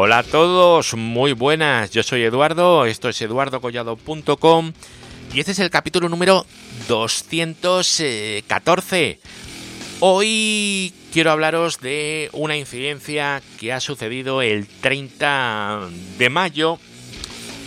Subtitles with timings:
[0.00, 4.72] Hola a todos, muy buenas, yo soy Eduardo, esto es eduardocollado.com
[5.34, 6.46] y este es el capítulo número
[6.86, 9.18] 214.
[9.98, 16.78] Hoy quiero hablaros de una incidencia que ha sucedido el 30 de mayo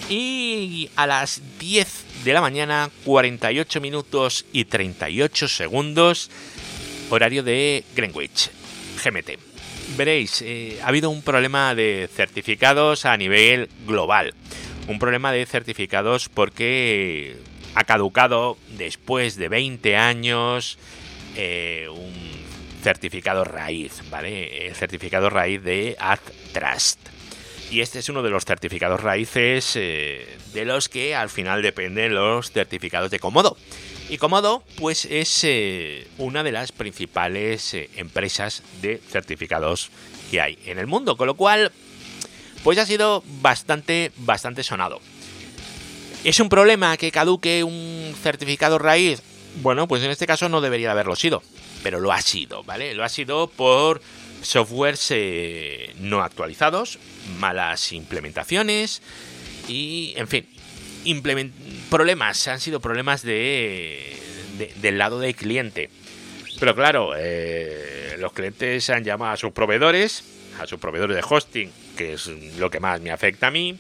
[0.07, 6.31] y a las 10 de la mañana, 48 minutos y 38 segundos,
[7.09, 8.51] horario de Greenwich,
[9.03, 9.50] GMT.
[9.97, 14.33] Veréis, eh, ha habido un problema de certificados a nivel global.
[14.87, 17.37] Un problema de certificados porque
[17.75, 20.77] ha caducado después de 20 años
[21.35, 22.13] eh, un
[22.81, 24.67] certificado raíz, ¿vale?
[24.67, 26.99] El certificado raíz de AdTrust.
[27.69, 32.15] Y este es uno de los certificados raíces eh, de los que al final dependen
[32.15, 33.55] los certificados de Comodo.
[34.11, 39.89] Y Comodo, pues es eh, una de las principales eh, empresas de certificados
[40.29, 41.15] que hay en el mundo.
[41.15, 41.71] Con lo cual,
[42.61, 44.99] pues ha sido bastante, bastante sonado.
[46.25, 49.21] ¿Es un problema que caduque un certificado raíz?
[49.61, 51.41] Bueno, pues en este caso no debería haberlo sido.
[51.81, 52.93] Pero lo ha sido, ¿vale?
[52.93, 54.01] Lo ha sido por
[54.41, 56.99] softwares eh, no actualizados,
[57.39, 59.01] malas implementaciones
[59.69, 60.49] y, en fin,
[61.89, 62.47] problemas.
[62.47, 64.17] Han sido problemas de,
[64.81, 65.89] del lado del cliente.
[66.59, 70.23] Pero claro, eh, los clientes han llamado a sus proveedores,
[70.59, 73.77] a sus proveedores de hosting, que es lo que más me afecta a mí,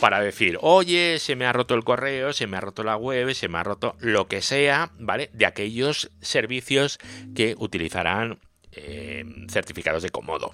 [0.00, 3.34] para decir, oye, se me ha roto el correo, se me ha roto la web,
[3.34, 5.30] se me ha roto lo que sea, ¿vale?
[5.32, 6.98] De aquellos servicios
[7.34, 8.38] que utilizarán
[8.72, 10.52] eh, certificados de Comodo.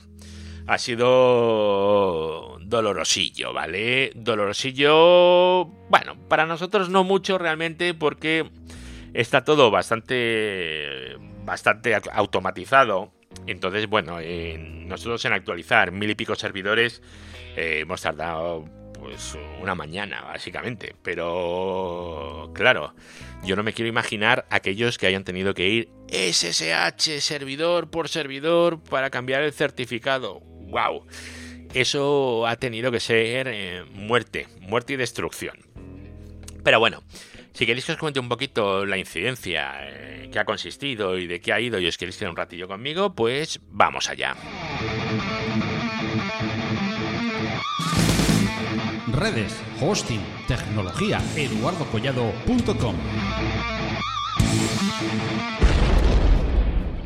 [0.67, 4.13] Ha sido dolorosillo, ¿vale?
[4.15, 8.49] Dolorosillo, bueno, para nosotros no mucho realmente porque
[9.13, 13.13] está todo bastante, bastante automatizado.
[13.47, 14.19] Entonces, bueno,
[14.87, 17.03] nosotros en actualizar mil y pico servidores
[17.57, 18.65] eh, hemos tardado
[19.01, 20.95] pues una mañana, básicamente.
[21.03, 22.95] Pero, claro,
[23.43, 28.83] yo no me quiero imaginar aquellos que hayan tenido que ir SSH, servidor por servidor,
[28.83, 30.50] para cambiar el certificado.
[30.71, 31.07] ¡Wow!
[31.75, 35.59] Eso ha tenido que ser eh, muerte, muerte y destrucción.
[36.65, 37.03] Pero bueno,
[37.53, 41.41] si queréis que os cuente un poquito la incidencia, eh, que ha consistido y de
[41.41, 44.37] qué ha ido y os queréis tener un ratillo conmigo, pues vamos allá.
[49.21, 52.97] redes, hosting, tecnología, eduardocollado.com.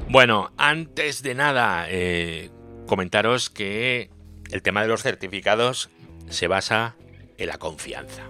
[0.08, 2.50] Bueno, antes de nada, eh,
[2.87, 4.11] comentaros que
[4.50, 5.91] el tema de los certificados
[6.28, 6.97] se basa
[7.39, 8.22] en la confianza.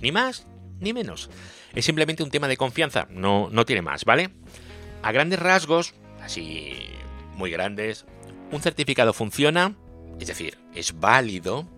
[0.00, 0.46] Ni más
[0.80, 1.30] ni menos.
[1.74, 4.30] Es simplemente un tema de confianza, no, no tiene más, ¿vale?
[5.02, 6.74] A grandes rasgos, así
[7.36, 8.06] muy grandes,
[8.50, 9.76] un certificado funciona,
[10.18, 11.68] es decir, es válido,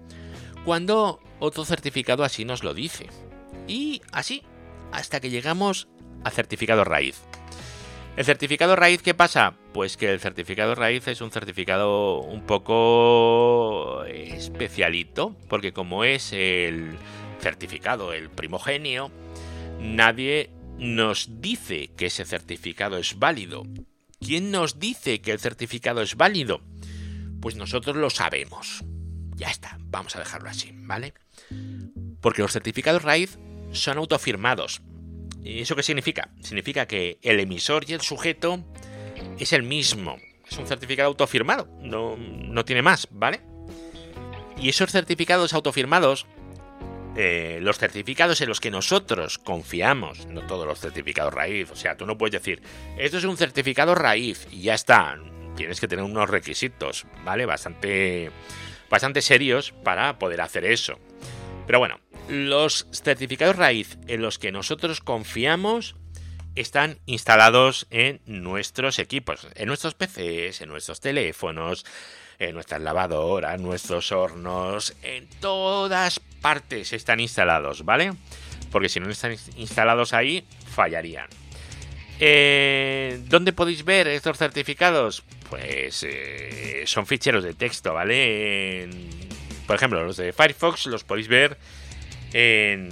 [0.64, 3.08] cuando otro certificado así nos lo dice.
[3.68, 4.42] Y así,
[4.92, 5.88] hasta que llegamos
[6.24, 7.20] al certificado raíz.
[8.14, 9.54] ¿El certificado raíz qué pasa?
[9.72, 16.98] Pues que el certificado raíz es un certificado un poco especialito, porque como es el
[17.40, 19.10] certificado, el primogenio,
[19.80, 23.64] nadie nos dice que ese certificado es válido.
[24.20, 26.60] ¿Quién nos dice que el certificado es válido?
[27.40, 28.84] Pues nosotros lo sabemos.
[29.36, 31.14] Ya está, vamos a dejarlo así, ¿vale?
[32.20, 33.38] Porque los certificados raíz
[33.72, 34.82] son autofirmados.
[35.42, 36.30] ¿Y eso qué significa?
[36.40, 38.64] Significa que el emisor y el sujeto
[39.38, 40.16] es el mismo.
[40.48, 43.40] Es un certificado autofirmado, no, no tiene más, ¿vale?
[44.58, 46.26] Y esos certificados autofirmados,
[47.16, 51.96] eh, los certificados en los que nosotros confiamos, no todos los certificados raíz, o sea,
[51.96, 52.62] tú no puedes decir,
[52.98, 55.18] esto es un certificado raíz y ya está.
[55.56, 57.46] Tienes que tener unos requisitos, ¿vale?
[57.46, 58.30] Bastante
[58.92, 60.98] bastante serios para poder hacer eso.
[61.66, 61.98] Pero bueno,
[62.28, 65.96] los certificados raíz en los que nosotros confiamos
[66.54, 71.84] están instalados en nuestros equipos, en nuestros PCs, en nuestros teléfonos,
[72.38, 78.12] en nuestras lavadoras, nuestros hornos, en todas partes están instalados, ¿vale?
[78.70, 80.44] Porque si no están instalados ahí,
[80.74, 81.28] fallarían.
[82.20, 85.22] Eh, ¿Dónde podéis ver estos certificados?
[85.48, 88.88] Pues eh, son ficheros de texto, ¿vale?
[89.66, 91.56] por ejemplo, los de Firefox los podéis ver
[92.32, 92.90] en,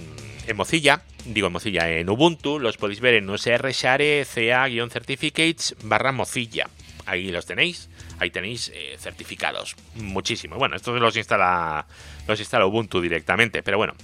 [0.54, 6.68] Mozilla, digo en Mozilla, en Ubuntu, los podéis ver en usr share ca-certificates barra Mozilla.
[7.06, 7.88] Ahí los tenéis,
[8.18, 10.56] ahí tenéis eh, certificados, muchísimo.
[10.56, 11.86] Bueno, estos los instala,
[12.28, 13.94] los instala Ubuntu directamente, pero bueno,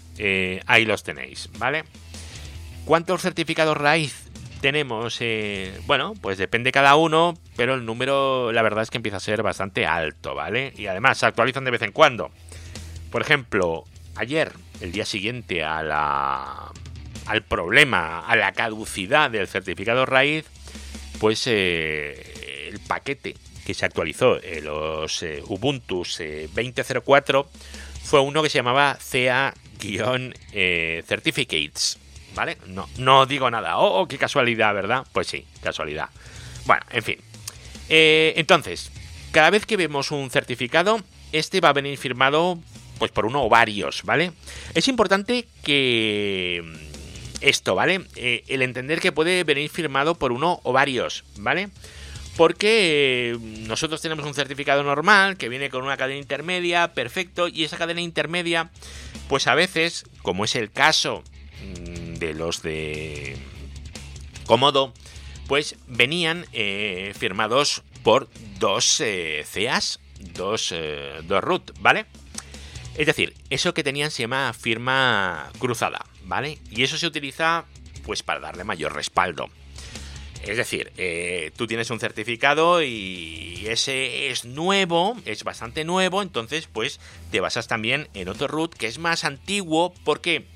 [0.67, 1.85] ahí los tenéis, ¿vale?
[2.85, 4.27] ¿Cuántos certificados raíz
[4.61, 9.19] tenemos, eh, bueno, pues depende cada uno, pero el número la verdad es que empieza
[9.19, 10.73] a ser bastante alto, ¿vale?
[10.77, 12.31] Y además se actualizan de vez en cuando.
[13.11, 13.85] Por ejemplo,
[14.17, 16.73] ayer, el día siguiente a la,
[17.27, 20.47] al problema, a la caducidad del certificado raíz,
[21.19, 27.49] pues eh, el paquete que se actualizó en los eh, Ubuntu 20.04 eh,
[28.05, 31.99] fue uno que se llamaba CA-Certificates.
[32.35, 32.59] ¿Vale?
[32.67, 33.79] No, no digo nada.
[33.79, 35.07] Oh, oh, qué casualidad, ¿verdad?
[35.13, 36.11] Pues sí, casualidad.
[36.67, 37.19] Bueno, en fin.
[37.89, 38.93] entonces,
[39.33, 41.01] cada vez que vemos un certificado,
[41.33, 42.59] este va a venir firmado
[42.99, 44.33] pues por uno o varios, ¿vale?
[44.75, 46.63] Es importante que
[47.41, 48.03] esto, ¿vale?
[48.17, 51.69] Eh, el entender que puede venir firmado por uno o varios, ¿vale?
[52.37, 57.65] Porque eh, nosotros tenemos un certificado normal que viene con una cadena intermedia, perfecto, y
[57.65, 58.71] esa cadena intermedia,
[59.29, 61.23] pues a veces, como es el caso
[61.63, 63.37] mm, de los de
[64.47, 64.93] Comodo,
[65.47, 68.29] pues venían eh, firmados por
[68.59, 69.03] dos
[69.53, 70.01] CAs,
[70.35, 70.75] dos,
[71.25, 72.07] dos root, ¿vale?
[72.97, 76.59] Es decir, eso que tenían se llama firma cruzada, ¿vale?
[76.71, 77.65] Y eso se utiliza
[78.05, 79.49] pues para darle mayor respaldo.
[80.43, 86.69] Es decir, eh, tú tienes un certificado y ese es nuevo, es bastante nuevo, entonces
[86.73, 87.01] pues
[87.33, 89.93] te basas también en otro root que es más antiguo.
[90.05, 90.47] ¿Por qué?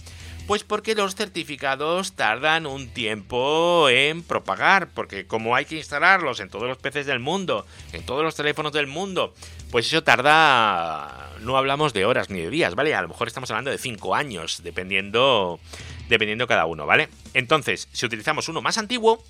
[0.47, 6.51] Pues porque los certificados tardan un tiempo en propagar, porque como hay que instalarlos en
[6.51, 9.35] todos los PCs del mundo, en todos los teléfonos del mundo,
[9.71, 12.95] pues eso tarda, no hablamos de horas ni de días, ¿vale?
[12.95, 15.61] A lo mejor estamos hablando de 5 años, dependiendo,
[16.09, 17.09] dependiendo cada uno, ¿vale?
[17.35, 19.25] Entonces, si utilizamos uno más antiguo,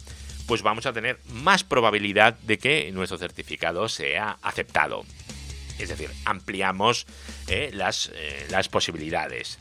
[0.47, 5.05] pues vamos a tener más probabilidad de que nuestro certificado sea aceptado.
[5.79, 7.07] Es decir, ampliamos
[7.47, 9.59] eh, las, eh, las, posibilidades.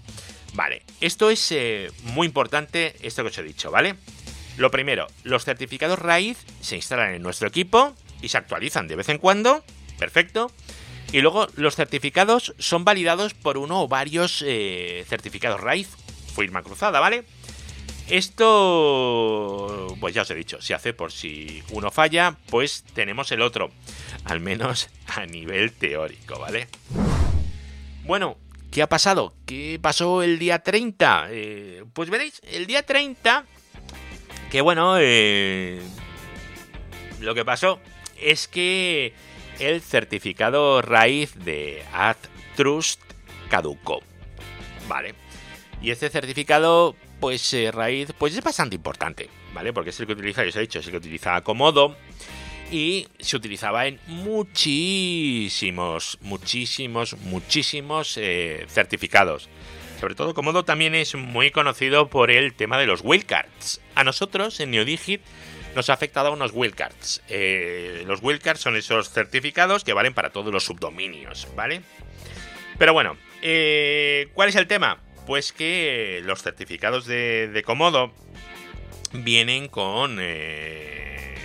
[0.54, 3.96] Vale, esto es eh, muy importante, esto que os he dicho, ¿vale?
[4.58, 9.10] Lo primero, los certificados raíz se instalan en nuestro equipo y se actualizan de vez
[9.10, 9.64] en cuando
[10.00, 10.52] Perfecto.
[11.12, 15.90] Y luego los certificados son validados por uno o varios eh, certificados raíz,
[16.36, 17.26] firma cruzada, ¿vale?
[18.10, 23.42] Esto, pues ya os he dicho, se hace por si uno falla, pues tenemos el
[23.42, 23.72] otro,
[24.26, 26.68] al menos a nivel teórico, ¿vale?
[28.06, 28.38] Bueno,
[28.72, 29.36] ¿qué ha pasado?
[29.46, 31.28] ¿Qué pasó el día 30?
[31.30, 33.46] Eh, pues veréis, el día 30,
[34.50, 35.80] que bueno, eh,
[37.20, 37.80] lo que pasó
[38.20, 39.14] es que
[39.60, 43.02] el certificado raíz de AdTrust
[43.50, 44.02] caducó.
[44.88, 45.14] Vale.
[45.82, 49.72] Y este certificado, pues eh, raíz, pues es bastante importante, ¿vale?
[49.72, 51.96] Porque es el que utiliza, yo os he dicho, es el que utiliza Comodo
[52.72, 59.50] y se utilizaba en muchísimos, muchísimos, muchísimos eh, certificados.
[60.00, 63.82] Sobre todo Comodo también es muy conocido por el tema de los wildcards.
[63.96, 65.22] A nosotros en Neodigit
[65.76, 67.22] nos ha afectado a unos wildcards.
[67.30, 71.82] Eh, los wildcards son esos certificados que valen para todos los subdominios, ¿vale?
[72.78, 75.00] Pero bueno, eh, ¿cuál es el tema?
[75.28, 78.14] Pues que los certificados de, Comodo
[79.14, 81.36] vienen con eh,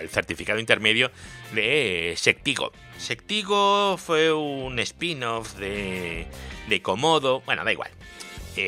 [0.00, 1.10] el certificado intermedio
[1.52, 2.72] de Sectigo.
[2.96, 6.26] Sectigo fue un spin-off de,
[6.68, 7.90] de Comodo, bueno, da igual.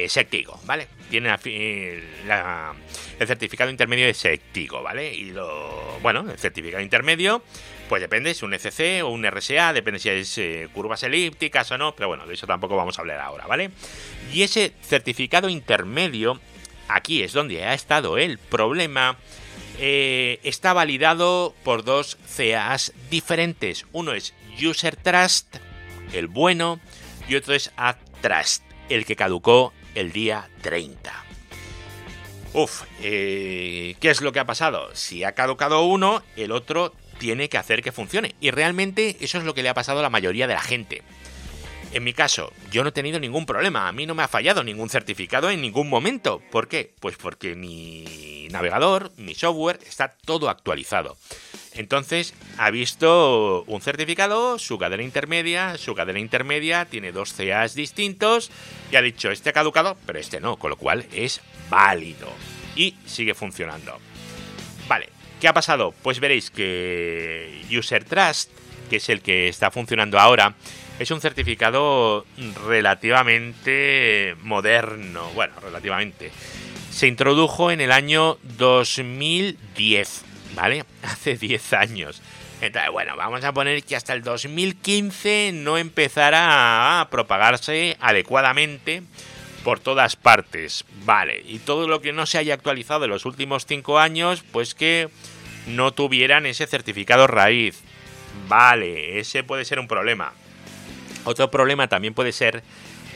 [0.08, 0.86] Sectigo, ¿vale?
[1.10, 5.12] Tiene el certificado intermedio de Sectigo, ¿vale?
[5.12, 5.98] Y lo.
[6.00, 7.42] Bueno, el certificado intermedio,
[7.88, 11.78] pues depende, es un ECC o un RSA, depende si es eh, curvas elípticas o
[11.78, 13.70] no, pero bueno, de eso tampoco vamos a hablar ahora, ¿vale?
[14.32, 16.40] Y ese certificado intermedio,
[16.88, 19.16] aquí es donde ha estado el problema.
[19.78, 23.86] Eh, está validado por dos CAs diferentes.
[23.92, 25.56] Uno es User Trust,
[26.12, 26.78] el bueno,
[27.28, 31.12] y otro es AdTrust, el que caducó el día 30.
[32.52, 34.90] Uf, eh, ¿qué es lo que ha pasado?
[34.94, 38.34] Si ha caducado uno, el otro tiene que hacer que funcione.
[38.40, 41.02] Y realmente eso es lo que le ha pasado a la mayoría de la gente.
[41.92, 44.62] En mi caso, yo no he tenido ningún problema, a mí no me ha fallado
[44.62, 46.40] ningún certificado en ningún momento.
[46.50, 46.94] ¿Por qué?
[47.00, 51.16] Pues porque mi navegador, mi software, está todo actualizado.
[51.80, 58.50] Entonces, ha visto un certificado, su cadena intermedia, su cadena intermedia tiene dos CAs distintos
[58.92, 62.28] y ha dicho, este ha caducado, pero este no, con lo cual es válido
[62.76, 63.98] y sigue funcionando.
[64.88, 65.08] Vale,
[65.40, 65.94] ¿qué ha pasado?
[66.02, 68.50] Pues veréis que User Trust,
[68.90, 70.56] que es el que está funcionando ahora,
[70.98, 72.26] es un certificado
[72.66, 75.30] relativamente moderno.
[75.30, 76.30] Bueno, relativamente.
[76.90, 80.24] Se introdujo en el año 2010,
[80.60, 80.84] ¿vale?
[81.02, 82.22] Hace 10 años.
[82.60, 89.02] Entonces, bueno, vamos a poner que hasta el 2015 no empezara a propagarse adecuadamente
[89.64, 90.84] por todas partes.
[91.04, 94.74] Vale, y todo lo que no se haya actualizado en los últimos 5 años, pues
[94.74, 95.08] que
[95.66, 97.80] no tuvieran ese certificado raíz.
[98.46, 100.32] Vale, ese puede ser un problema.
[101.24, 102.62] Otro problema también puede ser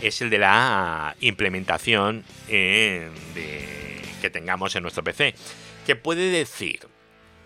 [0.00, 3.10] es el de la implementación eh,
[4.20, 5.34] que tengamos en nuestro PC.
[5.86, 6.80] Que puede decir,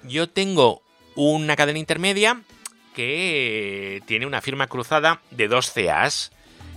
[0.05, 0.83] yo tengo
[1.14, 2.43] una cadena intermedia
[2.95, 6.33] que tiene una firma cruzada de dos CAs.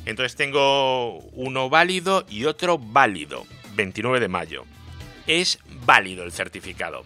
[0.05, 3.45] Entonces tengo uno válido y otro válido.
[3.75, 4.65] 29 de mayo.
[5.27, 7.03] Es válido el certificado.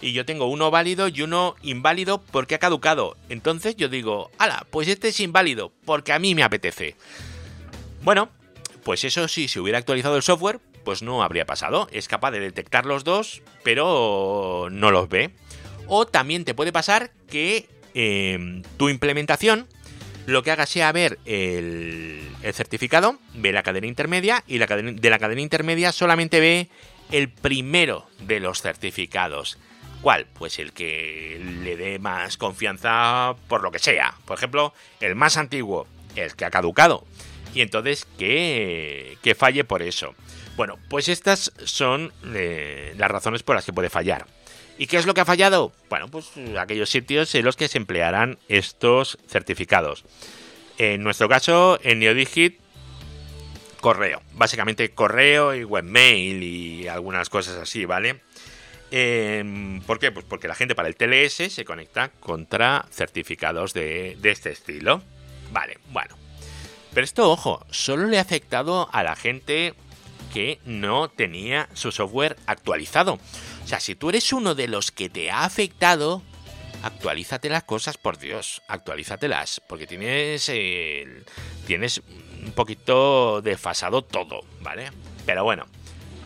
[0.00, 3.16] Y yo tengo uno válido y uno inválido porque ha caducado.
[3.28, 6.96] Entonces yo digo, ala, pues este es inválido porque a mí me apetece.
[8.02, 8.30] Bueno,
[8.84, 11.88] pues eso sí, si hubiera actualizado el software, pues no habría pasado.
[11.92, 15.34] Es capaz de detectar los dos, pero no los ve.
[15.88, 17.68] O también te puede pasar que
[18.00, 19.66] Em, tu implementación
[20.26, 22.20] lo que haga sea ver el,
[22.52, 26.68] certificado, ve la cadena intermedia y la de la cadena intermedia solamente ve
[27.10, 29.58] el primero de los certificados.
[30.00, 30.26] ¿Cuál?
[30.34, 34.14] Pues el que le dé más confianza por lo que sea.
[34.26, 37.04] Por ejemplo, el más antiguo, el que ha caducado.
[37.52, 40.14] Y entonces que, que falle por eso.
[40.56, 44.26] Bueno, pues estas son eh, las razones por las que puede fallar.
[44.78, 45.72] ¿Y qué es lo que ha fallado?
[45.90, 50.04] Bueno, pues aquellos sitios en los que se emplearán estos certificados.
[50.78, 52.60] En nuestro caso, en Neodigit,
[53.80, 54.22] correo.
[54.34, 58.20] Básicamente correo y webmail y algunas cosas así, ¿vale?
[58.92, 60.12] Em, ¿Por qué?
[60.12, 65.02] Pues porque la gente para el TLS se conecta contra certificados de, de este estilo.
[65.50, 66.16] Vale, bueno.
[66.94, 69.74] Pero esto, ojo, solo le ha afectado a la gente
[70.32, 73.14] que no tenía su software actualizado.
[73.64, 76.22] O sea, si tú eres uno de los que te ha afectado,
[76.82, 80.50] actualízate las cosas, por Dios, actualízatelas, porque tienes,
[81.66, 82.02] tienes
[82.44, 84.90] un poquito desfasado todo, ¿vale?
[85.26, 85.66] Pero bueno,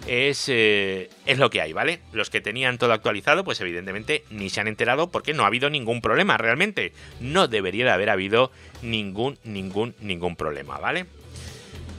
[0.07, 2.01] es, eh, es lo que hay, ¿vale?
[2.13, 5.71] Los que tenían todo actualizado, pues evidentemente ni se han enterado porque no ha habido
[5.71, 6.93] ningún problema, realmente.
[7.21, 8.51] No debería de haber habido
[8.83, 11.07] ningún, ningún, ningún problema, ¿vale?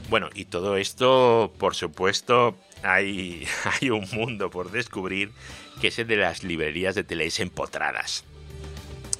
[0.08, 3.46] Bueno, y todo esto, por supuesto, hay,
[3.80, 5.32] hay un mundo por descubrir
[5.80, 8.24] que es el de las librerías de TLS empotradas.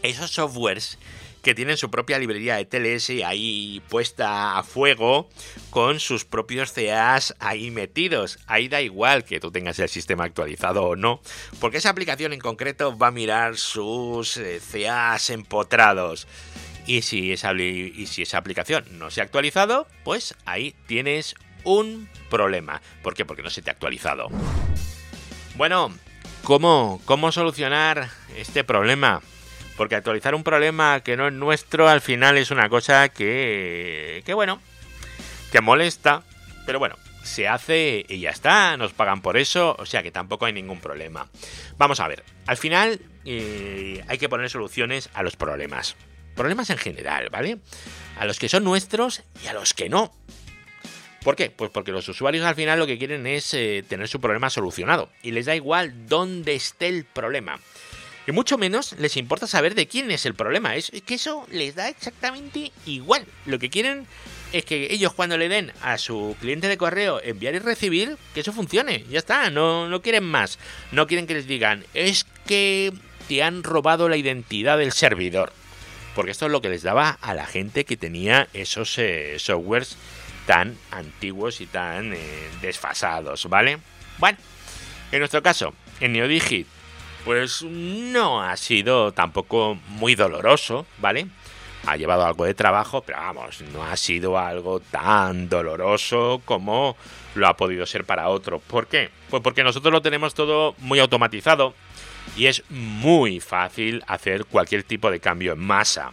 [0.03, 0.99] Esos softwares
[1.45, 5.29] que tienen su propia librería de TLS ahí puesta a fuego
[5.71, 8.39] con sus propios CAs ahí metidos.
[8.47, 11.21] Ahí da igual que tú tengas el sistema actualizado o no,
[11.61, 16.27] porque esa aplicación en concreto va a mirar sus eh, CAs empotrados.
[16.87, 22.09] Y si, esa, y si esa aplicación no se ha actualizado, pues ahí tienes un
[22.29, 22.83] problema.
[23.03, 23.25] ¿Por qué?
[23.25, 24.29] Porque no se te ha actualizado.
[25.57, 25.95] Bueno,
[26.43, 29.23] ¿cómo, cómo solucionar este problema?
[29.77, 34.35] Porque actualizar un problema que no es nuestro al final es una cosa que, que
[34.35, 34.61] bueno,
[35.51, 36.23] que molesta.
[36.67, 40.45] Pero bueno, se hace y ya está, nos pagan por eso, o sea que tampoco
[40.45, 41.29] hay ningún problema.
[41.77, 45.97] Vamos a ver, al final eh, hay que poner soluciones a los problemas.
[46.35, 47.59] Problemas en general, ¿vale?
[48.19, 50.13] A los que son nuestros y a los que no.
[51.23, 51.51] ¿Por qué?
[51.51, 55.09] Pues porque los usuarios al final lo que quieren es eh, tener su problema solucionado
[55.23, 57.59] y les da igual dónde esté el problema.
[58.27, 60.77] Y mucho menos les importa saber de quién es el problema.
[60.77, 63.27] Es que eso les da exactamente igual.
[63.47, 64.07] Lo que quieren
[64.53, 68.41] es que ellos cuando le den a su cliente de correo enviar y recibir, que
[68.41, 69.05] eso funcione.
[69.11, 70.59] Ya está, no, no quieren más.
[70.93, 72.93] No quieren que les digan, es que
[73.29, 75.53] te han robado la identidad del servidor.
[76.15, 79.97] Porque esto es lo que les daba a la gente que tenía esos eh, softwares
[80.47, 82.19] tan antiguos y tan eh,
[82.61, 83.79] desfasados, ¿vale?
[84.19, 84.39] Bueno,
[85.11, 86.67] en nuestro caso, en Neodigit,
[87.25, 91.27] pues no ha sido tampoco muy doloroso, ¿vale?
[91.87, 96.97] Ha llevado algo de trabajo, pero vamos, no ha sido algo tan doloroso como
[97.35, 98.59] lo ha podido ser para otro.
[98.59, 99.11] ¿Por qué?
[99.31, 101.75] Pues porque nosotros lo tenemos todo muy automatizado
[102.37, 106.13] y es muy fácil hacer cualquier tipo de cambio en masa.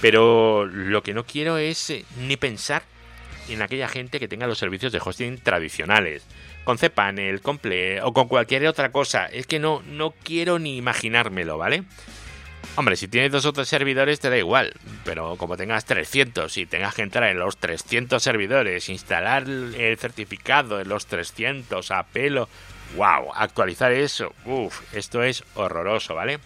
[0.00, 2.82] Pero lo que no quiero es eh, ni pensar
[3.48, 6.26] en aquella gente que tenga los servicios de hosting tradicionales,
[6.64, 9.26] con cPanel, con Play o con cualquier otra cosa.
[9.26, 11.84] Es que no, no quiero ni imaginármelo, ¿vale?
[12.74, 14.74] Hombre, si tienes dos o tres servidores te da igual,
[15.04, 20.80] pero como tengas 300 y tengas que entrar en los 300 servidores, instalar el certificado
[20.80, 22.50] en los 300 a pelo,
[22.96, 26.40] wow, actualizar eso, uff, esto es horroroso, ¿vale?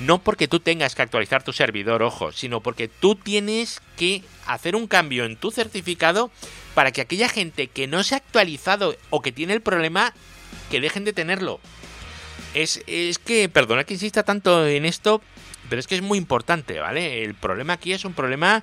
[0.00, 4.76] No porque tú tengas que actualizar tu servidor, ojo, sino porque tú tienes que hacer
[4.76, 6.30] un cambio en tu certificado
[6.74, 10.12] para que aquella gente que no se ha actualizado o que tiene el problema,
[10.70, 11.58] que dejen de tenerlo.
[12.54, 15.20] Es, es que, perdona que insista tanto en esto,
[15.68, 17.24] pero es que es muy importante, ¿vale?
[17.24, 18.62] El problema aquí es un problema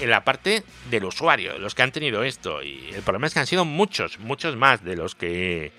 [0.00, 2.62] en la parte del usuario, los que han tenido esto.
[2.62, 5.72] Y el problema es que han sido muchos, muchos más de los que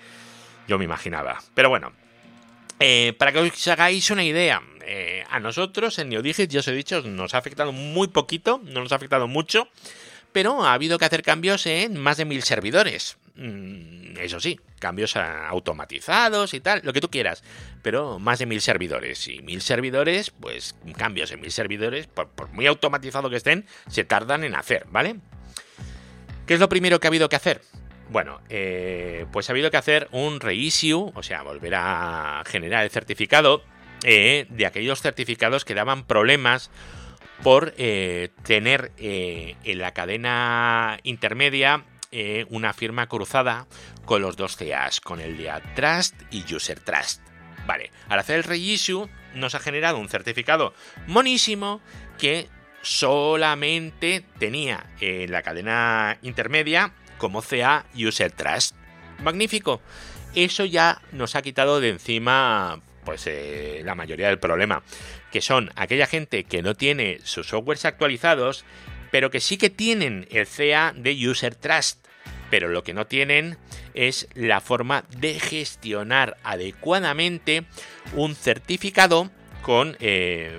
[0.68, 1.42] yo me imaginaba.
[1.54, 1.92] Pero bueno,
[2.80, 6.72] eh, para que os hagáis una idea, eh, a nosotros en NeoDigit, ya os he
[6.72, 9.68] dicho, nos ha afectado muy poquito, no nos ha afectado mucho,
[10.32, 13.16] pero ha habido que hacer cambios en más de mil servidores.
[13.36, 17.42] Mm, eso sí, cambios automatizados y tal, lo que tú quieras,
[17.82, 19.26] pero más de mil servidores.
[19.28, 24.44] Y mil servidores, pues cambios en mil servidores, por, muy automatizado que estén, se tardan
[24.44, 25.16] en hacer, ¿vale?
[26.46, 27.62] ¿Qué es lo primero que ha habido que hacer?
[28.10, 32.90] Bueno, eh, pues ha habido que hacer un reissue, o sea, volver a generar el
[32.90, 33.64] certificado
[34.04, 36.70] eh, de aquellos certificados que daban problemas
[37.42, 41.84] por eh, tener en la cadena intermedia
[42.48, 43.66] una firma cruzada
[44.04, 47.20] con los dos CAs, con el de Trust y User Trust.
[47.66, 50.74] Vale, al hacer el reissue nos ha generado un certificado
[51.08, 51.80] monísimo
[52.18, 52.46] que
[52.82, 56.92] solamente tenía en la cadena intermedia
[57.24, 58.76] como CA User Trust.
[59.22, 59.80] Magnífico.
[60.34, 64.82] Eso ya nos ha quitado de encima pues eh, la mayoría del problema,
[65.32, 68.66] que son aquella gente que no tiene sus softwares actualizados,
[69.10, 72.04] pero que sí que tienen el CA de User Trust,
[72.50, 73.56] pero lo que no tienen
[73.94, 77.64] es la forma de gestionar adecuadamente
[78.12, 79.30] un certificado
[79.62, 80.58] con, eh,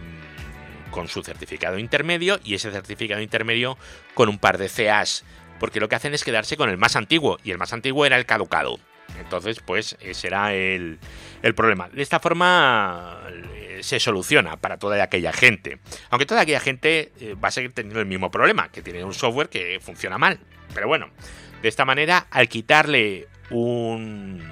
[0.90, 3.78] con su certificado intermedio y ese certificado intermedio
[4.16, 5.26] con un par de CAs
[5.66, 8.18] porque lo que hacen es quedarse con el más antiguo, y el más antiguo era
[8.18, 8.78] el caducado.
[9.20, 11.00] Entonces, pues ese era el,
[11.56, 11.90] problema.
[11.90, 13.20] De esta forma
[13.56, 15.80] eh, se soluciona para toda aquella gente.
[16.12, 19.16] Aunque toda aquella gente eh, va a seguir teniendo el mismo problema, que tiene un
[19.16, 20.38] software que funciona mal.
[20.76, 21.10] Pero bueno,
[21.64, 24.44] de esta manera, al quitarle un...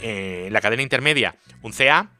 [0.00, 2.10] Eh, la cadena intermedia, un CA,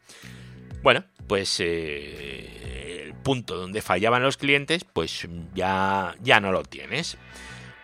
[0.82, 7.18] bueno, pues el punto donde fallaban los clientes, pues ya, ya no lo tienes.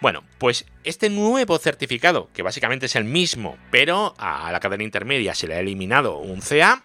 [0.06, 5.34] Bueno, pues este nuevo certificado, que básicamente es el mismo, pero a la cadena intermedia
[5.34, 6.84] se le ha eliminado un CA,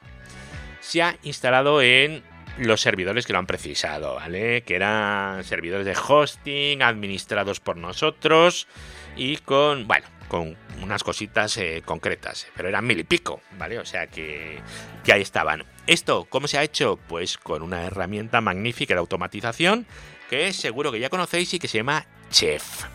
[0.80, 2.24] se ha instalado en
[2.58, 4.64] los servidores que lo han precisado, ¿vale?
[4.64, 8.68] Que eran servidores de hosting administrados por nosotros
[9.16, 13.78] y con, bueno, con unas cositas eh, concretas, pero eran mil y pico, ¿vale?
[13.78, 14.58] O sea que,
[15.04, 15.64] que ahí estaban.
[15.86, 16.98] Esto, ¿cómo se ha hecho?
[17.08, 19.86] Pues con una herramienta magnífica de automatización
[20.28, 22.86] que seguro que ya conocéis y que se llama Chef.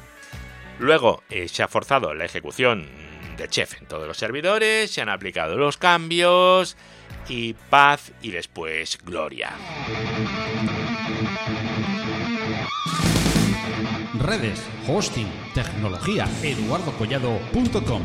[0.78, 2.86] Luego eh, se ha forzado la ejecución
[3.36, 6.76] de Chef en todos los servidores, se han aplicado los cambios
[7.28, 9.52] y paz y después gloria.
[14.18, 18.02] Redes, hosting, tecnología, eduardocollado.com.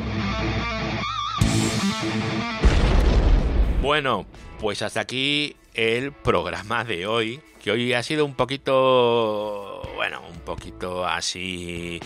[3.82, 4.28] Bueno,
[4.60, 10.40] pues hasta aquí el programa de hoy, que hoy ha sido un poquito, bueno, un
[10.42, 12.00] poquito así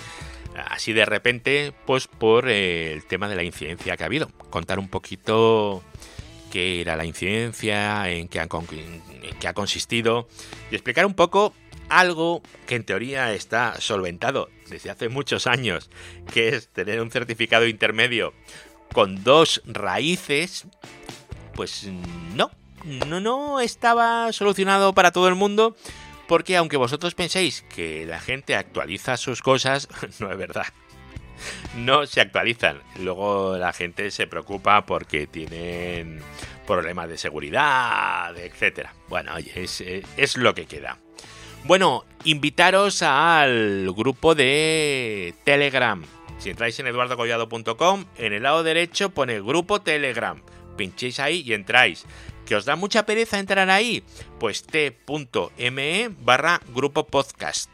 [0.70, 4.30] así de repente, pues por eh, el tema de la incidencia que ha habido.
[4.50, 5.84] Contar un poquito
[6.52, 10.28] qué era la incidencia, en qué, ha consistido
[10.72, 11.54] y explicar un poco
[11.90, 15.90] algo que en teoría está solventado desde hace muchos años,
[16.34, 18.34] que es tener un certificado intermedio
[18.94, 20.66] con dos raíces,
[21.54, 21.90] pues
[22.36, 22.50] no,
[22.86, 25.76] no, no estaba solucionado para todo el mundo
[26.28, 29.88] porque aunque vosotros penséis que la gente actualiza sus cosas,
[30.20, 30.68] no es verdad.
[31.76, 32.82] No se actualizan.
[33.00, 36.22] Luego la gente se preocupa porque tienen
[36.66, 38.90] problemas de seguridad, etc.
[39.10, 40.98] Bueno, oye, es, es lo que queda.
[41.66, 46.04] Bueno, invitaros al grupo de Telegram.
[46.38, 50.42] Si entráis en eduardocollado.com, en el lado derecho pone grupo Telegram.
[50.78, 52.06] Pinchéis ahí y entráis.
[52.46, 54.04] ¿Que os da mucha pereza entrar ahí?
[54.40, 57.70] Pues t.me barra grupo podcast.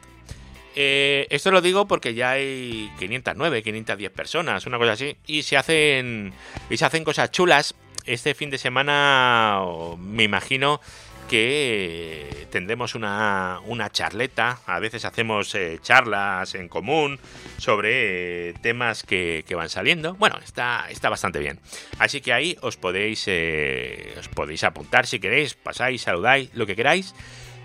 [0.74, 5.56] Eh, esto lo digo porque ya hay 509, 510 personas, una cosa así, y se
[5.58, 6.32] hacen,
[6.70, 7.74] y se hacen cosas chulas.
[8.04, 9.60] Este fin de semana,
[9.98, 10.80] me imagino,
[11.28, 17.18] que tendremos una, una charleta, a veces hacemos eh, charlas en común
[17.56, 20.14] sobre eh, temas que, van saliendo.
[20.14, 21.58] Bueno, está, está bastante bien.
[21.98, 26.76] Así que ahí os podéis, eh, os podéis apuntar si queréis, pasáis, saludáis, lo que
[26.76, 27.14] queráis.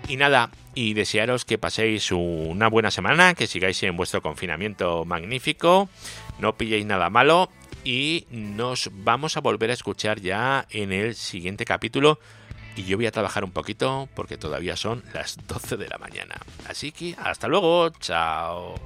[0.08, 5.88] Y nada, y desearos que paséis una buena semana, que sigáis en vuestro confinamiento magnífico,
[6.38, 7.50] no pilléis nada malo
[7.84, 12.18] y nos vamos a volver a escuchar ya en el siguiente capítulo
[12.78, 16.36] y yo voy a trabajar un poquito porque todavía son las 12 de la mañana.
[16.68, 18.76] Así que hasta luego, chao.